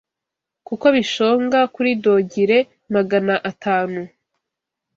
kuko 0.67 0.85
bishonga 0.95 1.59
kuri 1.73 1.89
dogire 2.03 2.59
magana 2.93 3.35
atanu 3.51 4.01